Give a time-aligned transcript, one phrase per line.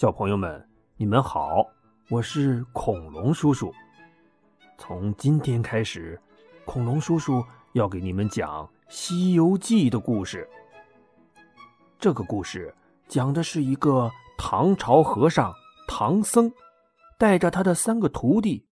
[0.00, 0.66] 小朋友们，
[0.96, 1.62] 你们好，
[2.08, 3.70] 我是恐龙叔叔。
[4.78, 6.18] 从今天开始，
[6.64, 7.44] 恐龙叔叔
[7.74, 10.48] 要给你们讲《西游记》的故事。
[11.98, 12.74] 这个故事
[13.08, 15.52] 讲的是一个唐朝和尚
[15.86, 16.50] 唐僧，
[17.18, 18.66] 带着他的三个徒弟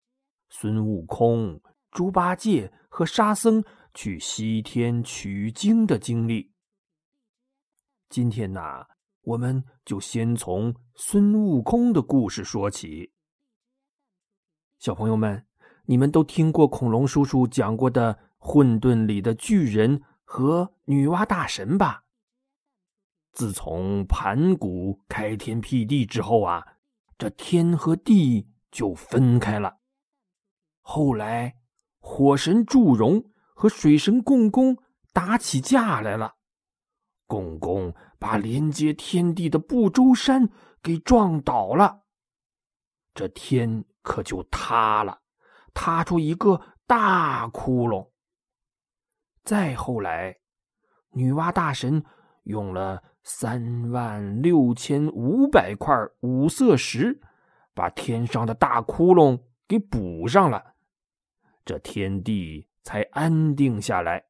[0.50, 1.60] 孙悟空、
[1.92, 3.62] 猪八戒和沙僧
[3.94, 6.54] 去西天取经的经历。
[8.08, 8.62] 今天呢？
[9.28, 13.12] 我们就先从孙悟空的故事说起。
[14.80, 15.46] 小朋友们，
[15.86, 22.06] 你们都听过恐龙叔叔讲过的混沌里的巨人和女娲大神吧？
[23.34, 26.66] 自从盘古开天辟地之后啊，
[27.18, 29.80] 这天和地就分开了。
[30.80, 31.58] 后来，
[32.00, 33.22] 火神祝融
[33.54, 34.78] 和水神共工
[35.12, 36.37] 打起架来了。
[37.28, 40.50] 共工把连接天地的不周山
[40.82, 42.04] 给撞倒了，
[43.14, 45.22] 这天可就塌了，
[45.74, 48.10] 塌出一个大窟窿。
[49.44, 50.38] 再后来，
[51.10, 52.02] 女娲大神
[52.44, 57.22] 用了三万六千五百块五色石，
[57.74, 60.76] 把天上的大窟窿给补上了，
[61.66, 64.28] 这天地才安定下来。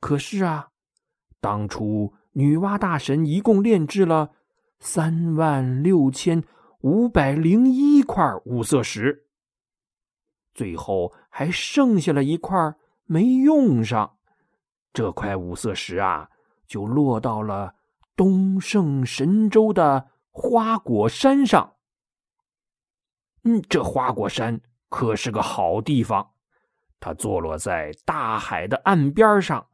[0.00, 0.71] 可是啊。
[1.42, 4.30] 当初女娲大神一共炼制了
[4.78, 6.44] 三万六千
[6.82, 9.26] 五百零一块五色石，
[10.54, 12.56] 最后还剩下了一块
[13.06, 14.18] 没用上。
[14.92, 16.30] 这块五色石啊，
[16.68, 17.74] 就落到了
[18.14, 21.74] 东胜神州的花果山上。
[23.42, 26.30] 嗯，这花果山可是个好地方，
[27.00, 29.66] 它坐落在大海的岸边上。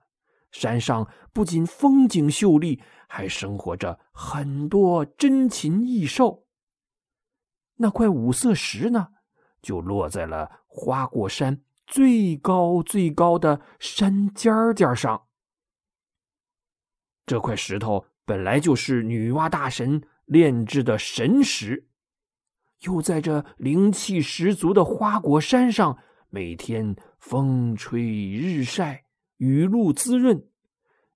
[0.50, 6.46] 山上不仅风景秀丽，还生活着很多珍禽异兽。
[7.76, 9.08] 那块五色石呢，
[9.62, 15.26] 就落在了花果山最高最高的山尖尖上。
[17.26, 21.88] 这块石头本来就是女娲大神炼制的神石，
[22.80, 25.98] 又在这灵气十足的花果山上，
[26.30, 29.04] 每天风吹日晒。
[29.38, 30.48] 雨露滋润，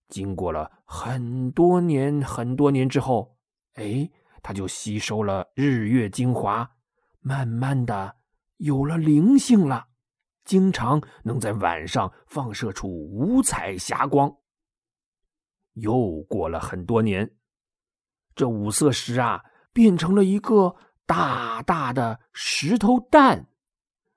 [0.08, 3.36] 经过了很多年很多年之后，
[3.74, 4.10] 哎，
[4.42, 6.68] 它就吸收了日月精华，
[7.20, 8.16] 慢慢的
[8.58, 9.86] 有了灵性了，
[10.44, 14.32] 经常能在晚上放射出五彩霞光。
[15.74, 17.28] 又过了很多年，
[18.34, 23.48] 这五色石啊，变成了一个大大的石头蛋，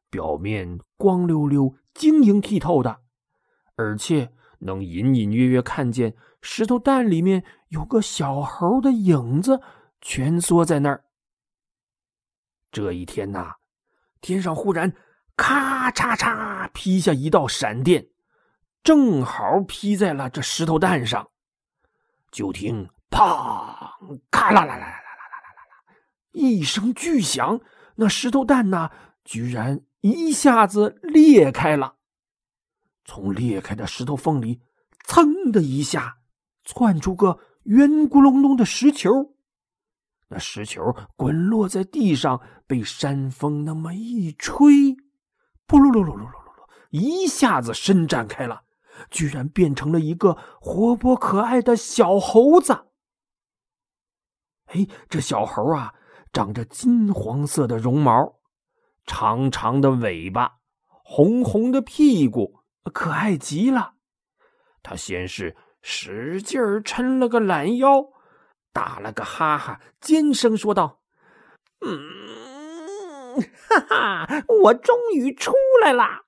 [0.10, 3.05] 表面光溜溜、晶莹剔透的。
[3.76, 9.62] 而且能隐隐约约看见石头蛋里面有个小猴的影子
[10.02, 11.04] 蜷缩在那儿。
[12.72, 13.54] 这一天呐，
[14.22, 14.94] 天上忽然
[15.36, 18.08] 咔嚓嚓劈下一道闪电，
[18.84, 21.30] 正好劈在了这石头蛋上。
[22.32, 25.96] 就听砰，咔啦啦啦啦啦啦啦啦，
[26.34, 27.62] 一声巨响，
[27.96, 28.92] 那石头蛋呐，
[29.24, 31.95] 居然一下子裂开了。
[33.06, 34.60] 从裂开的石头缝里，
[35.08, 36.18] 噌的一下
[36.64, 39.36] 窜出个圆咕隆咚的石球。
[40.28, 40.82] 那石球
[41.16, 44.96] 滚落在地上，被山风那么一吹，
[45.68, 48.64] 扑噜噜噜噜噜噜噜，一下子伸展开了，
[49.12, 52.88] 居然变成了一个活泼可爱的小猴子。
[54.66, 55.94] 哎，这小猴啊，
[56.34, 58.40] 长着金黄色的绒毛，
[59.06, 60.58] 长长的尾巴，
[60.88, 62.65] 红红的屁股。
[62.94, 63.96] 可爱极了，
[64.84, 68.12] 他先是使劲儿抻了个懒腰，
[68.72, 71.02] 打了个哈哈，尖声说道
[71.82, 75.52] ：“嗯，哈哈，我终于出
[75.84, 76.26] 来啦！”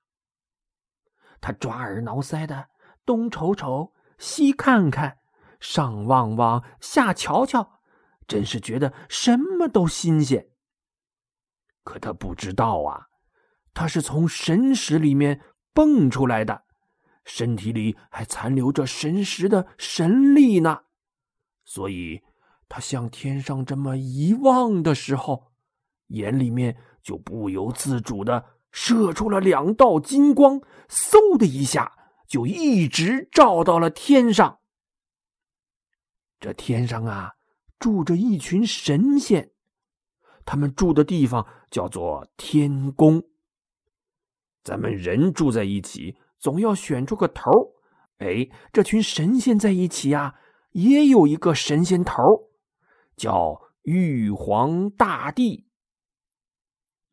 [1.40, 2.68] 他抓耳挠腮的，
[3.06, 5.18] 东瞅瞅，西看看，
[5.60, 7.80] 上望望，下瞧瞧，
[8.26, 10.48] 真是觉得什么都新鲜。
[11.84, 13.06] 可他不知道啊，
[13.72, 15.40] 他是从神石里面。
[15.72, 16.64] 蹦出来的，
[17.24, 20.80] 身体里还残留着神识的神力呢，
[21.64, 22.22] 所以
[22.68, 25.52] 他向天上这么一望的时候，
[26.08, 31.92] 眼里面就不由自主的射出了两道金光，嗖的一下
[32.26, 34.58] 就一直照到了天上。
[36.40, 37.34] 这天上啊，
[37.78, 39.52] 住着一群神仙，
[40.44, 43.22] 他们住的地方叫做天宫。
[44.68, 47.72] 咱们人住在一起，总要选出个头儿
[48.18, 50.34] 哎，这群神仙在一起呀，
[50.72, 52.50] 也有一个神仙头
[53.16, 55.68] 叫玉皇大帝。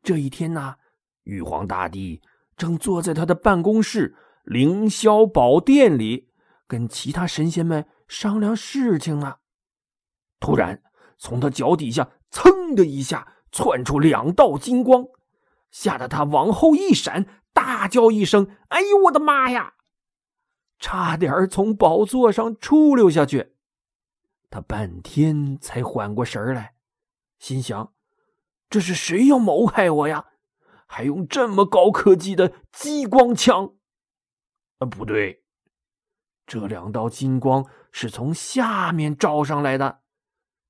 [0.04, 0.76] 这一天呢，
[1.24, 2.22] 玉皇大帝
[2.58, 6.28] 正坐在他的办公室凌霄宝殿里，
[6.68, 9.36] 跟其他神仙们商量事情呢。
[10.42, 10.84] 突然，
[11.18, 15.06] 从他脚底下“噌”的一下窜出两道金光，
[15.72, 17.26] 吓得他往后一闪，
[17.56, 19.76] 大叫一声：“哎呦，我的妈呀！”
[20.78, 23.54] 差点从宝座上出溜下去。
[24.50, 26.76] 他半天才缓过神来，
[27.40, 27.94] 心想。
[28.70, 30.26] 这是谁要谋害我呀？
[30.86, 33.76] 还用这么高科技的激光枪？
[34.80, 35.44] 啊，不对，
[36.46, 40.02] 这两道金光是从下面照上来的，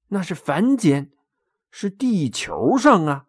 [0.09, 1.11] 那是凡间，
[1.71, 3.25] 是地球上啊。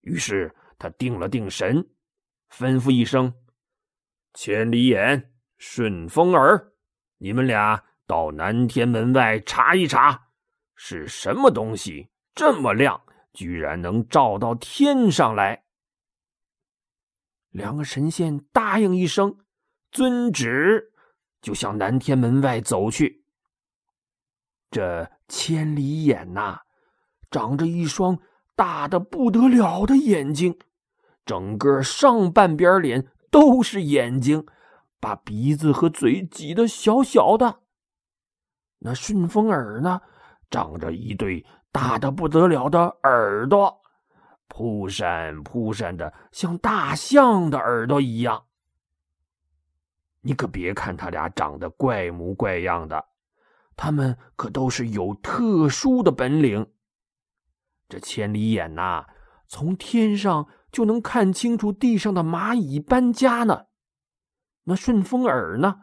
[0.00, 1.88] 于是他定了定神，
[2.50, 3.34] 吩咐一声
[4.34, 6.72] ：“千里眼、顺风耳，
[7.18, 10.28] 你们俩到南天门外查一查，
[10.74, 13.00] 是什么东西这么亮？”
[13.34, 15.64] 居然能照到天上来！
[17.50, 19.36] 两个神仙答应一声，
[19.90, 20.92] 遵旨，
[21.42, 23.24] 就向南天门外走去。
[24.70, 26.60] 这千里眼呐，
[27.28, 28.16] 长着一双
[28.54, 30.56] 大的不得了的眼睛，
[31.24, 34.46] 整个上半边脸都是眼睛，
[35.00, 37.60] 把鼻子和嘴挤得小小的。
[38.78, 40.00] 那顺风耳呢，
[40.50, 41.44] 长着一对。
[41.72, 43.82] 大的不得了的耳朵，
[44.46, 48.44] 扑闪扑闪的，像大象的耳朵一样。
[50.20, 53.04] 你可别看他俩长得怪模怪样的，
[53.74, 56.64] 他们可都是有特殊的本领。
[57.88, 59.04] 这千里眼呐，
[59.48, 63.68] 从天上就能看清楚地上的蚂蚁搬家呢；
[64.64, 65.82] 那顺风耳呢，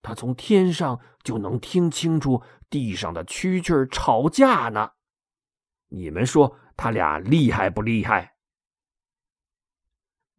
[0.00, 2.40] 他从天上就能听清楚
[2.70, 4.92] 地上的蛐蛐吵架呢。
[5.88, 8.36] 你们说他俩厉害不厉害？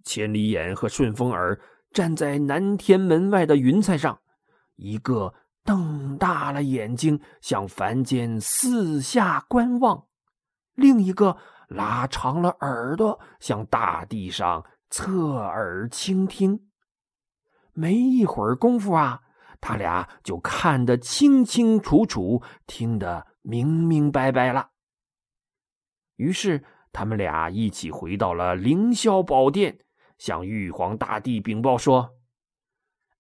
[0.05, 1.59] 千里眼和顺风耳
[1.91, 4.21] 站在南天门外的云彩上，
[4.77, 5.33] 一个
[5.65, 10.07] 瞪大了眼睛向凡间四下观望，
[10.75, 11.37] 另一个
[11.71, 16.67] 拉长了耳朵向大地上侧耳倾听。
[17.73, 19.21] 没一会儿功夫啊，
[19.61, 24.71] 他俩就看得清清楚楚，听得明明白白了。
[26.17, 29.79] 于是，他们俩一起回到了凌霄宝殿，
[30.17, 32.17] 向玉皇大帝禀报说：“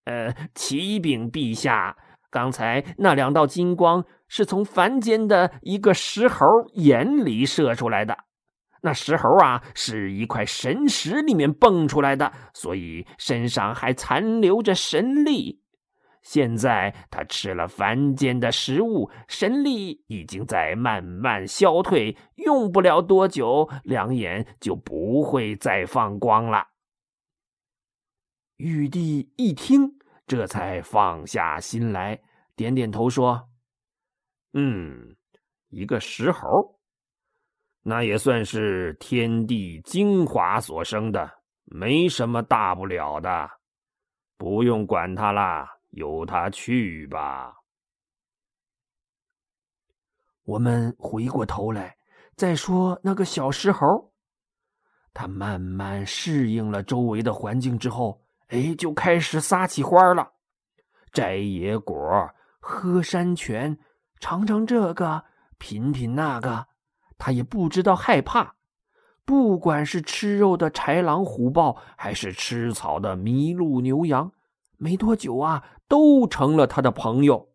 [0.03, 1.95] 呃，启禀陛下，
[2.29, 8.17] 刚才那两道金光是从凡间的一个石猴眼里射出来的。
[8.81, 15.61] 那石猴啊，是一块神石里面蹦出来的，所以身上还残留着神力。”
[16.23, 26.67] 现在他吃了凡间的食物，神力已经在慢慢消退，用不了多久，两眼就不会再放光了。
[28.57, 29.97] 玉帝一听，
[30.27, 32.21] 这才放下心来，
[32.55, 33.49] 点点头说
[34.53, 35.15] ：“嗯，
[35.69, 36.79] 一个石猴，
[37.83, 41.31] 那也算是天地精华所生的，
[41.65, 43.49] 没什么大不了的，
[44.37, 47.53] 不用管他啦。”由他去吧。
[50.45, 51.97] 我们回过头来
[52.37, 54.13] 再说那个小石猴，
[55.13, 60.31] 他慢慢适应了周围的环境之后，哎，就开始撒起欢了，
[61.11, 61.99] 摘野果，
[62.61, 63.77] 喝山泉，
[64.21, 65.21] 尝尝这个，
[65.57, 66.65] 品品那个，
[67.21, 68.55] 他也不知道害怕。
[69.23, 74.31] 不管是吃肉的豺狼虎豹，还是吃草的麋鹿牛羊，
[74.77, 75.63] 没多久啊。
[75.87, 77.53] 都成了他的朋友。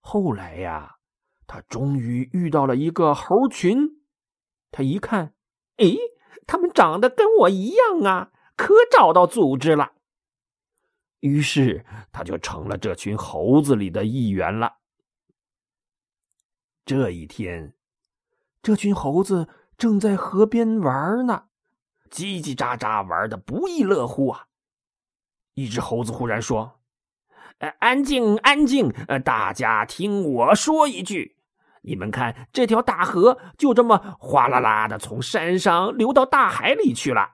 [0.00, 0.98] 后来呀，
[1.48, 4.00] 他终于遇到了一个猴群。
[4.70, 5.34] 他一看，
[5.78, 5.96] 哎，
[6.46, 9.94] 他们长得跟我一样啊，可找到组织了。
[11.18, 14.76] 于是他就成了这群猴子里的一员了。
[16.84, 17.74] 这一天，
[18.62, 21.44] 这群猴子正在河边玩呢，
[22.10, 24.46] 叽叽喳喳玩的不亦乐乎啊。
[25.54, 26.76] 一只猴子忽然说。
[27.78, 28.90] 安静，安静！
[29.06, 31.36] 呃，大家听我说一句，
[31.82, 37.32] 你们看，这条大河就这么哗啦啦的从山上流到大海里去了。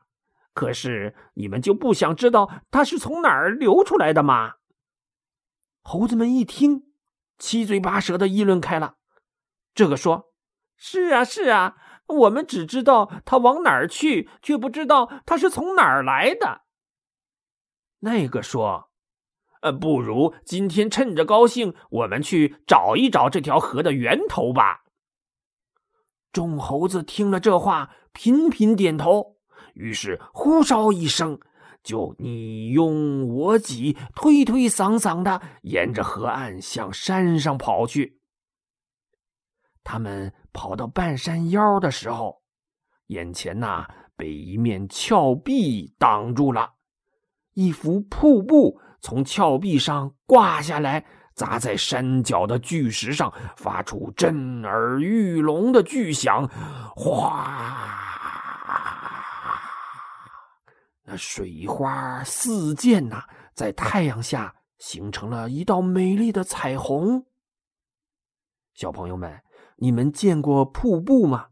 [0.52, 4.54] 可是你们就不想知道它是从哪儿流出来的吗？
[5.82, 6.92] 猴子们一听，
[7.38, 8.96] 七嘴八舌的议论开了。
[9.76, 10.32] 这个说
[10.76, 16.62] ：“是啊，是啊，我们只知道他往哪儿去，却不知道他是从哪儿来的。”
[18.00, 18.90] 那个说。
[19.62, 24.84] 呃，不如今天趁着高兴，我们去找一找这条河的源头吧。
[26.30, 29.38] 众猴子听了这话，频频点头，
[29.74, 31.40] 于是呼哨一声，
[31.82, 38.20] 就你拥我挤，推推搡搡的沿着河岸向山上跑去。
[39.88, 42.42] 他们跑到半山腰的时候，
[43.06, 46.74] 眼前呐被一面峭壁挡住了，
[47.54, 51.06] 一幅瀑布从峭壁上挂下来。
[51.36, 56.48] 砸在山脚的巨石上，发出震耳欲聋的巨响，
[56.96, 57.94] 哗！
[61.04, 67.26] 那水花四溅呐，在太阳下形成了一道美丽的彩虹。
[68.72, 69.38] 小朋友们，
[69.76, 71.48] 你们见过瀑布吗？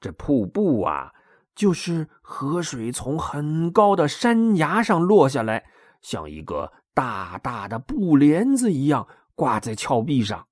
[0.00, 1.12] 这瀑布啊，
[1.54, 5.64] 就是河水从很高的山崖上落下来，
[6.00, 6.72] 像一个。
[6.94, 10.46] 大大的布帘子一样挂在峭壁上。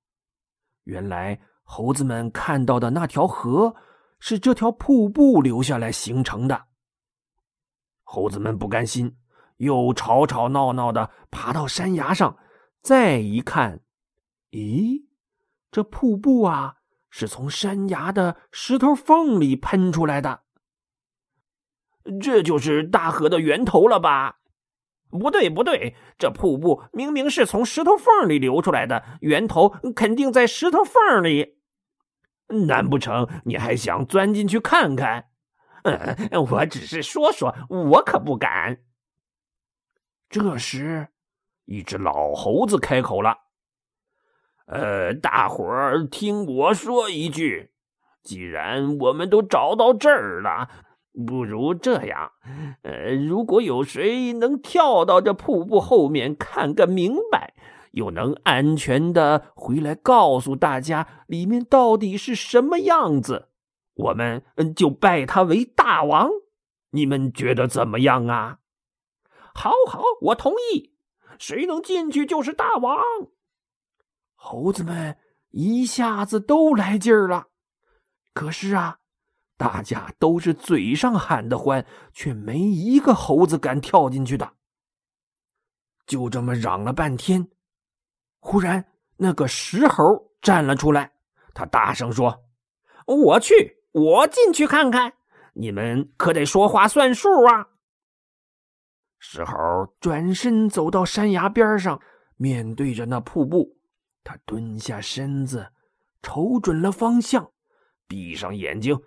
[0.85, 3.75] 原来猴子们看到的那条河
[4.19, 6.63] 是这条瀑布流下来形成的。
[8.01, 9.15] 猴子们不甘心，
[9.57, 12.35] 又吵吵闹闹的爬到山崖上，
[12.81, 13.81] 再一看，
[14.49, 15.05] 咦，
[15.69, 16.77] 这瀑布啊
[17.11, 20.41] 是从山崖的石头缝里喷出来的。
[22.19, 24.39] 这就是大河的源头了吧？
[25.11, 31.59] 不对，不对，这瀑布明明是从石头缝里流出来的，源头肯定在石头缝里。
[32.65, 35.27] 难不成你还想钻进去看看？
[35.83, 38.81] 嗯，我只是说说，我可不敢。
[40.29, 41.09] 这时，
[41.65, 43.37] 一只老猴子开口了
[44.67, 47.71] ：“呃，大伙儿听我说一句，
[48.23, 50.69] 既然我们都找到这儿了。”
[51.27, 52.31] 不如这样，
[52.83, 57.53] 呃，如果有谁能跳到这瀑布后面看个明白，
[57.91, 63.49] 又能安全的回来告诉大家里面到底是什么样子，
[63.93, 64.41] 我们
[64.73, 66.29] 就拜他为大王。
[66.91, 68.59] 你们觉得怎么样啊？
[69.53, 70.93] 好好，我同意。
[71.37, 73.03] 谁能进去就是大王。
[74.43, 75.15] 猴子们
[75.51, 77.45] 一下子都来劲儿了。
[78.33, 78.97] 可是啊。
[79.57, 84.53] 大家都是嘴上喊的欢，却没一个猴子敢跳进去的。
[86.07, 87.47] 就这么嚷了半天，
[88.39, 88.83] 忽然
[89.17, 90.03] 那个石猴
[90.41, 91.11] 站了出来，
[91.53, 92.43] 他大声说
[93.05, 95.13] ：“我去，我进去看看，
[95.53, 97.67] 你们可得说话算数啊！”
[99.21, 99.53] 石猴
[99.99, 102.01] 转身走到山崖边上，
[102.35, 103.77] 面对着那瀑布，
[104.23, 105.71] 他蹲下身子，
[106.21, 107.51] 瞅准了方向，
[108.07, 109.01] 闭上眼睛。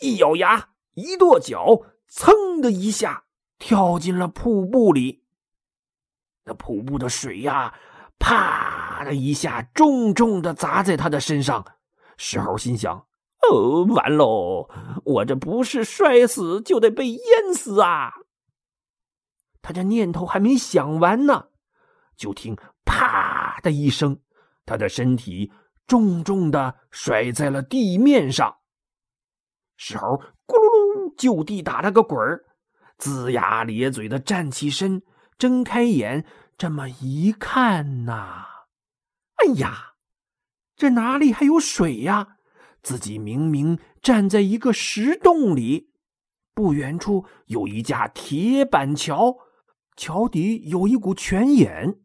[0.00, 3.24] 一咬牙，一跺脚，噌的一下
[3.58, 5.24] 跳进了瀑布里。
[6.44, 7.74] 那瀑布的水呀，
[8.18, 11.64] 啪的一下重重的砸在他的身上。
[12.16, 13.06] 石猴心想
[13.50, 14.68] ：“哦，完喽！
[15.04, 18.12] 我这不是摔死，就得被淹死啊！”
[19.62, 21.48] 他这念头还没想完呢，
[22.16, 24.20] 就听“啪”的一声，
[24.68, 25.50] 他的身体
[25.86, 28.54] 重重的摔在了地面上。
[29.78, 30.06] 石猴
[30.46, 32.44] 咕噜噜就地打了个滚儿，
[32.98, 35.00] 龇牙咧嘴的站起身，
[35.38, 36.26] 睁开眼，
[36.58, 38.44] 这么一看呐，
[39.36, 39.94] 哎呀，
[40.76, 42.36] 这哪里还有水呀？
[42.82, 45.90] 自己明明站在一个石洞里，
[46.54, 49.36] 不远处有一架铁板桥，
[49.96, 52.00] 桥底有一股泉眼，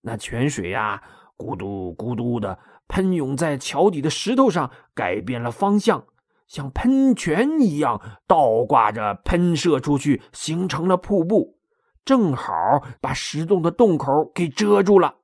[0.00, 1.02] 那泉水呀，
[1.42, 2.56] 咕嘟咕嘟的
[2.86, 6.04] 喷涌在桥底的石头上，改变了方向。
[6.46, 11.58] 像喷泉一样倒挂着喷射出去，形成了瀑布，
[12.04, 12.52] 正好
[13.00, 15.16] 把石洞的洞口给遮住了。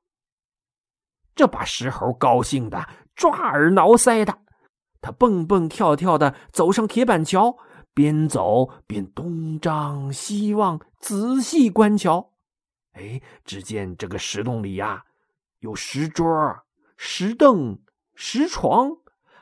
[1.37, 4.39] 这把石猴高兴的抓耳挠腮的，
[5.01, 7.59] 他蹦蹦跳跳的走上铁板桥，
[7.93, 12.33] 边走边东张西望，仔细观瞧。
[12.93, 15.05] 哎，只见这个石洞里呀，
[15.61, 16.27] 有石桌、
[16.97, 17.81] 石凳、
[18.15, 18.99] 石床。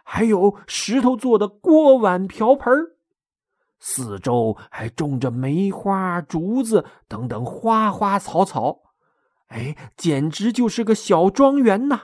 [0.08, 2.73] 还有石头做的锅碗瓢盆
[3.80, 8.82] 四周还种着梅花、竹子等等花花草草，
[9.49, 12.02] 哎，简直就是个小庄园呐！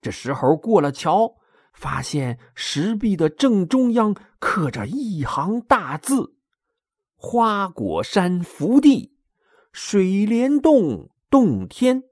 [0.00, 1.36] 这石猴过了桥，
[1.72, 6.34] 发现石壁的正中央刻着一行大字
[7.14, 9.16] ：“花果山福地，
[9.72, 12.02] 水帘洞洞天。”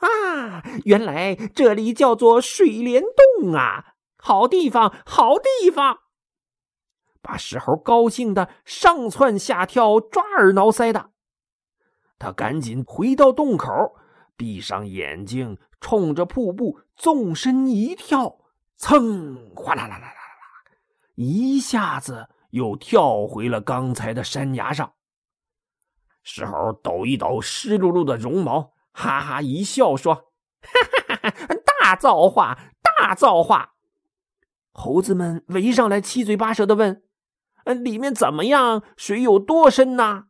[0.00, 3.02] 啊，原来这里叫做水帘
[3.40, 3.94] 洞啊！
[4.16, 5.98] 好地方，好地方！
[7.22, 11.10] 把石猴高兴的上蹿下跳，抓耳挠腮的。
[12.18, 13.96] 他赶紧回到洞口，
[14.36, 18.38] 闭上眼睛，冲着瀑布纵身一跳，
[18.78, 20.14] 噌，哗啦啦啦啦啦，
[21.14, 24.92] 一下子又跳回了刚才的山崖上。
[26.22, 30.14] 石猴抖一抖湿漉漉的绒毛，哈哈一笑，说
[30.60, 30.70] ：“哈
[31.08, 33.74] 哈哈哈，大造化，大造化！”
[34.72, 37.02] 猴子们围上来，七嘴八舌的问
[37.64, 38.82] ：“呃，里面怎么样？
[38.96, 40.24] 水有多深呢？”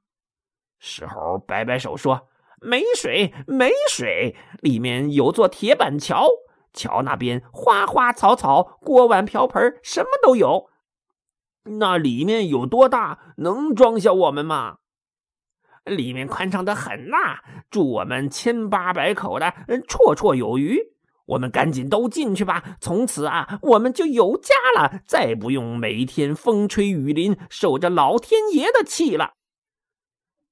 [0.79, 2.29] 石猴摆摆手说
[2.61, 6.27] ：“没水，没水，里面有座铁板桥，
[6.73, 10.71] 桥那边花花草草、锅碗瓢盆什么都有。
[11.65, 13.35] 那里面有多大？
[13.37, 14.79] 能装下我们吗？”
[15.85, 19.47] 里面宽敞的很呐，住我们千八百口的，
[19.89, 20.79] 绰绰有余。
[21.27, 29.35] 我们赶紧都进去吧，从此啊，我们就有家了，再不用每天风吹雨淋，受着老天爷的气了。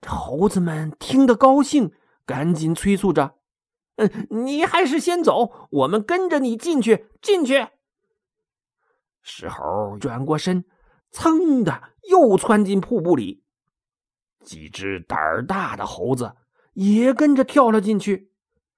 [0.06, 1.90] 猴子们听得高兴，
[2.24, 3.34] 赶紧催促着
[3.98, 7.66] ：“嗯，你还是先走，我们跟着你进去，进去。”
[9.20, 10.64] 石猴转过身，
[11.10, 13.42] 噌的又窜进瀑布里。
[14.48, 16.32] 几只胆儿大的猴子
[16.72, 18.30] 也跟着跳了进去，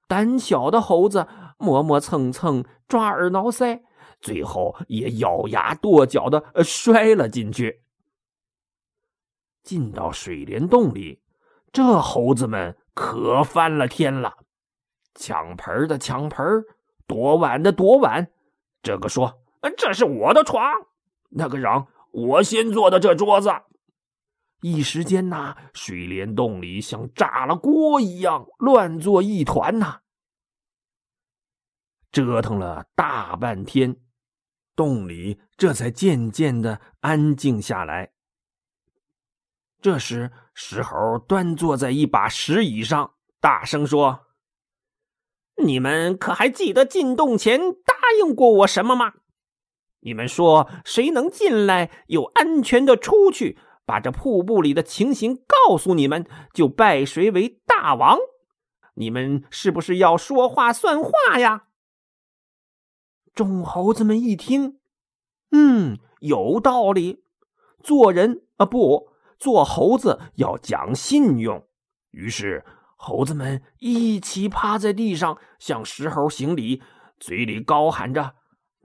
[0.09, 3.83] 胆小的猴子磨磨蹭蹭、抓耳挠腮，
[4.21, 7.83] 最后也咬牙跺脚的摔了进去。
[9.62, 11.23] 进到水帘洞里，
[11.73, 14.39] 这猴子们可翻了天了，
[15.15, 16.65] 抢盆的抢盆，
[17.07, 18.33] 夺碗的夺碗。
[18.83, 19.41] 这个说
[19.79, 20.65] ：“这是我的床。”
[21.31, 23.53] 那个嚷：“我先坐的这桌子。”
[24.61, 30.00] 一时间呐，水帘洞里像炸了锅一样，乱作一团呐。
[32.12, 33.97] 折腾了大半天，
[34.76, 38.12] 洞里这才渐渐的安静下来。
[39.81, 44.26] 这时，石猴端坐在一把石椅上，大声说
[45.64, 49.14] ：“你们可还记得进洞前答应过我什么吗？
[50.00, 53.58] 你们说，谁能进来又安全的出去？”
[53.91, 56.25] 把这瀑布里的情形告诉你们，
[56.55, 58.17] 就拜谁为大王。
[58.95, 61.65] 你们是不是要说话算话呀？
[63.35, 64.79] 众猴子们一听，
[65.50, 67.25] 嗯，有道理。
[67.83, 69.09] 做人啊，不
[69.41, 71.67] 做猴子要讲信用。
[72.13, 76.81] 于是，猴子们一起趴在地上向石猴行礼，
[77.19, 78.37] 嘴里高喊着：“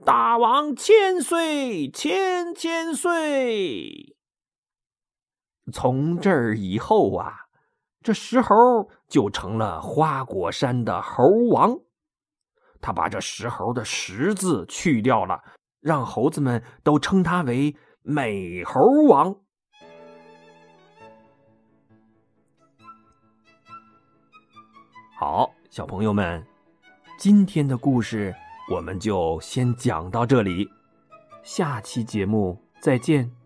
[0.04, 4.14] 大王千岁，千千岁。”
[5.72, 7.46] 从这儿以后啊，
[8.00, 8.54] 这石猴
[9.08, 11.78] 就成了花果山的猴王。
[12.80, 15.42] 他把这石猴的“石”字去掉了，
[15.80, 19.34] 让猴子们都称他为美猴王。
[25.18, 26.46] 好，小朋友们，
[27.18, 28.32] 今天的故事
[28.70, 30.68] 我们就先讲到这里，
[31.42, 33.45] 下期节目再见。